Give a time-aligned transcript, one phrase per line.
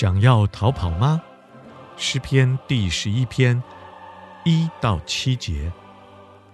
[0.00, 1.20] 想要逃跑吗？
[1.96, 3.60] 诗篇第十一篇
[4.44, 5.72] 一到七节。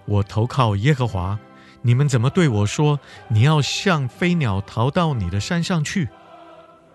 [0.07, 1.39] 我投靠耶和华，
[1.83, 2.99] 你们怎么对我说？
[3.29, 6.09] 你要像飞鸟逃到你的山上去？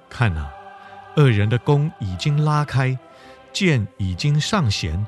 [0.09, 0.51] 看哪，
[1.17, 2.97] 恶人的弓已经拉开，
[3.53, 5.05] 箭已经上弦，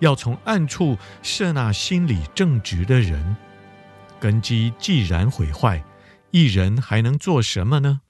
[0.00, 3.36] 要从暗处射那心里正直的人。
[4.18, 5.84] 根基既然毁坏，
[6.32, 8.00] 一人还能做什么呢？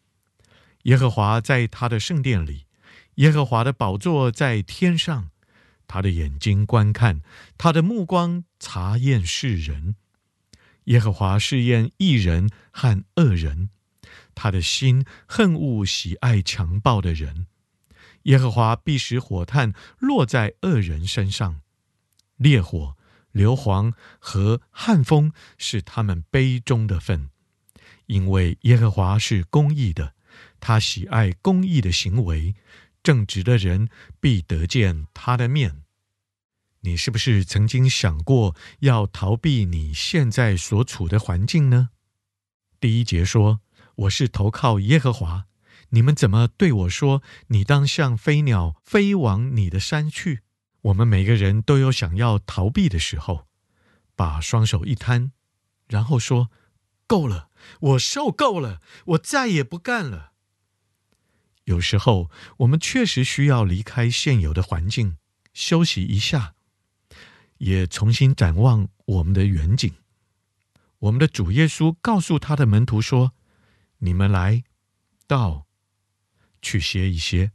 [0.85, 2.65] 耶和华在他的圣殿里。
[3.21, 5.29] 耶和华的宝座在天上，
[5.87, 7.21] 他的眼睛观看，
[7.59, 9.95] 他的目光查验世人。
[10.85, 13.69] 耶和华试验义人和恶人，
[14.35, 17.47] 他的心恨恶喜爱强暴的人。
[18.23, 21.61] 耶和华必使火炭落在恶人身上，
[22.37, 22.97] 烈火、
[23.33, 27.29] 硫磺和旱风是他们杯中的份，
[28.07, 30.15] 因为耶和华是公义的，
[30.59, 32.55] 他喜爱公义的行为。
[33.03, 33.89] 正直的人
[34.21, 35.83] 必得见他的面。
[36.81, 41.91] 你是不是曾经想过要逃避你现在所处的环境呢？
[42.81, 43.61] 第一节说
[43.97, 45.47] ：“我是投靠耶和华。”
[45.93, 50.41] 你们怎么对我说：“你当像飞鸟飞往你的山去？”
[50.83, 53.47] 我们每个人都有想要逃避的时候，
[54.17, 55.33] 把双手一摊，
[55.89, 56.51] 然后说
[57.07, 57.51] ：“够了，
[57.81, 60.30] 我受够了，我再也不干了。”
[61.71, 65.17] 有时候，我们确实需要离开现有的环境，
[65.55, 66.57] 休息一下，
[67.59, 69.95] 也重新展望我们的远景。
[70.99, 73.35] 我们的主耶稣告诉他的门徒说
[73.99, 74.65] ：“你们来，
[75.29, 75.69] 到，
[76.61, 77.53] 去歇一歇。”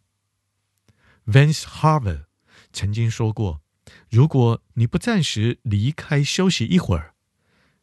[1.28, 2.24] Vance Havner
[2.72, 3.62] 曾经说过
[4.10, 7.16] ：“如果你不暂时离开休息一会儿，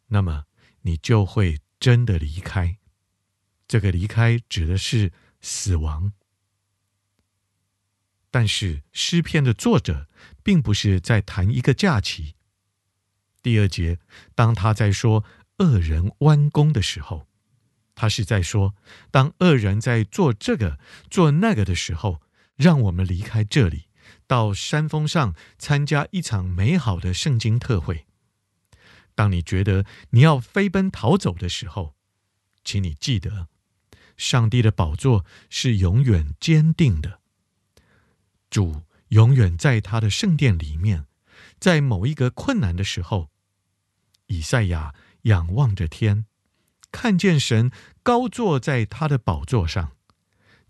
[0.09, 0.47] 那么
[0.81, 2.79] 你就会真的离开。
[3.69, 5.13] 这个离开指的是
[5.43, 6.15] 死亡。”
[8.33, 10.09] 但是诗篇的作者
[10.43, 12.35] 并不是在谈一个假期。
[13.43, 13.99] 第二节，
[14.35, 15.23] 当他在说
[15.59, 17.29] 恶人弯弓的时候，
[17.95, 18.75] 他是在说，
[19.11, 20.79] 当恶人在做这个
[21.11, 22.23] 做那个的时候，
[22.57, 23.89] 让我们离开这里，
[24.27, 28.07] 到山峰上参加一场美好的圣经特会。
[29.15, 31.95] 当你觉得你要飞奔逃走的时候，
[32.65, 33.49] 请你记得，
[34.17, 37.21] 上帝的宝座是永远坚定的。
[38.53, 41.07] 主永远在他的圣殿里面，
[41.59, 43.31] 在某一个困难的时候，
[44.27, 46.27] 以赛亚仰望着天，
[46.93, 49.93] 看见神高坐在他的宝座上。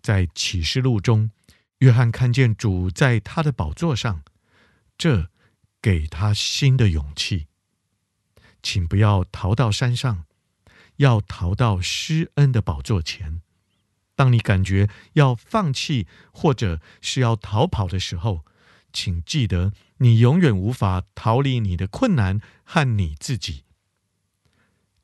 [0.01, 1.33] 在启示录中，
[1.79, 4.23] 约翰看见主在他的宝座上，
[4.97, 5.29] 这
[5.81, 7.49] 给他新的勇气。
[8.63, 10.27] 请不要逃到山上，
[10.99, 13.43] 要逃到施恩的宝座前。
[14.23, 18.45] 当你感觉要放弃或者是要逃跑的时候，
[18.93, 23.65] 请记得，你永远无法逃离你的困难和你自己。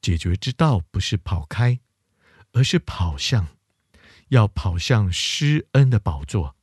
[0.01, 1.81] 解决之道不是跑开，
[2.53, 3.49] 而是跑向，
[4.29, 6.55] 要跑向施恩的宝座，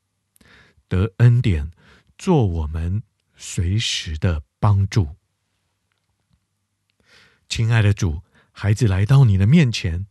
[0.87, 1.71] 得恩典，
[2.17, 3.03] 做我们
[3.35, 5.17] 随时的帮助。
[7.49, 8.21] 亲爱的主，
[8.53, 10.07] 孩子来到你的面前。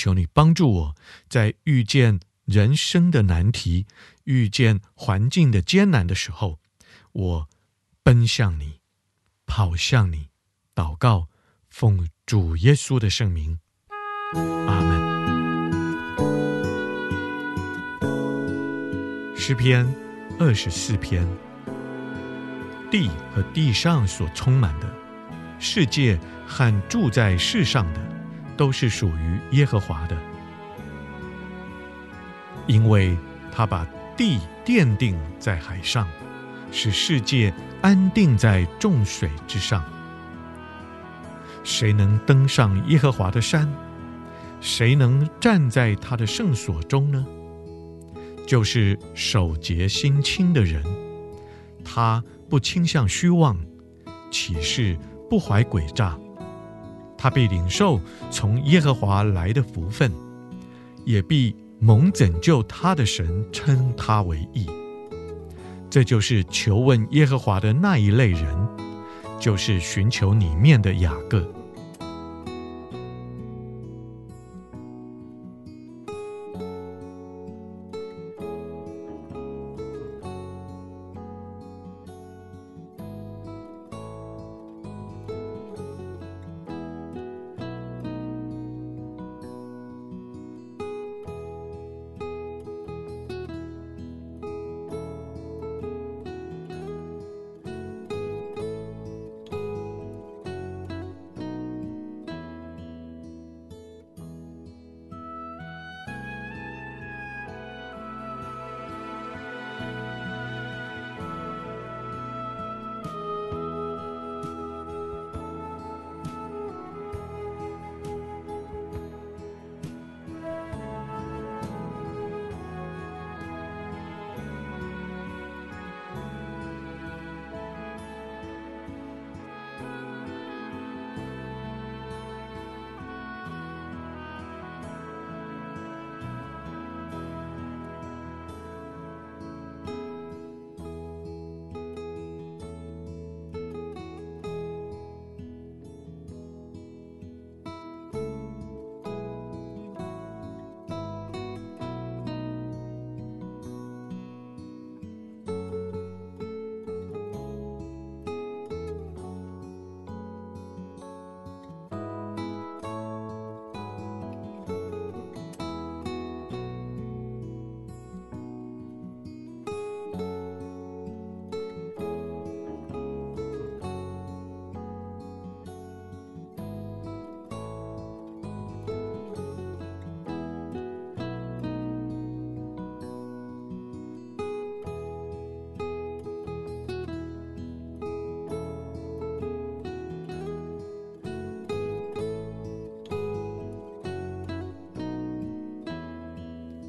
[0.00, 0.96] 求你帮助我，
[1.28, 3.84] 在遇见人生的难题、
[4.24, 6.58] 遇见环境的艰难的时候，
[7.12, 7.48] 我
[8.02, 8.80] 奔向你，
[9.44, 10.28] 跑向你，
[10.74, 11.28] 祷告，
[11.68, 13.58] 奉主耶稣的圣名，
[14.66, 15.10] 阿门。
[19.36, 19.86] 诗篇
[20.38, 21.28] 二十四篇，
[22.90, 24.90] 地和地上所充满的，
[25.58, 28.09] 世界和住在世上的。
[28.60, 30.14] 都是属于耶和华的，
[32.66, 33.16] 因为
[33.50, 33.86] 他把
[34.18, 36.06] 地奠定在海上，
[36.70, 39.82] 使世界安定在众水之上。
[41.64, 43.66] 谁能登上耶和华的山？
[44.60, 47.26] 谁能站在他的圣所中呢？
[48.46, 50.84] 就是手洁心清的人，
[51.82, 53.58] 他不倾向虚妄，
[54.30, 54.98] 起誓
[55.30, 56.18] 不怀诡诈。
[57.22, 58.00] 他必领受
[58.30, 60.10] 从耶和华来的福分，
[61.04, 64.66] 也必蒙拯救他的神称他为义。
[65.90, 68.68] 这就是求问耶和华的那一类人，
[69.38, 71.46] 就是寻求里面的雅各。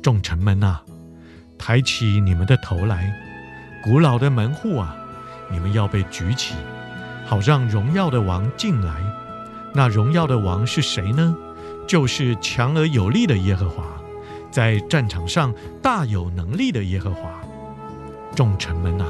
[0.01, 0.79] 众臣们呐，
[1.57, 3.11] 抬起你们的头来；
[3.83, 4.95] 古老的门户啊，
[5.49, 6.55] 你们要被举起，
[7.25, 8.95] 好让荣耀的王进来。
[9.73, 11.35] 那荣耀的王是谁呢？
[11.87, 13.83] 就是强而有力的耶和华，
[14.49, 17.29] 在战场上大有能力的耶和华。
[18.35, 19.05] 众臣们呐，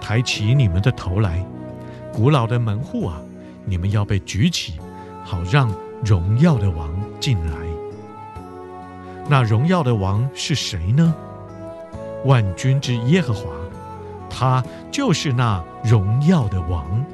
[0.00, 1.44] 抬起你们的头来；
[2.12, 3.20] 古老的门户啊，
[3.64, 4.74] 你们要被举起，
[5.24, 5.72] 好让
[6.04, 6.90] 荣耀的王
[7.20, 7.65] 进来。
[9.28, 11.14] 那荣耀的王是谁呢？
[12.24, 13.50] 万军之耶和华，
[14.30, 17.04] 他就是那荣耀的王。